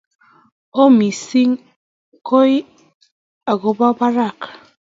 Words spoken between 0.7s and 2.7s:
Oo missing' koi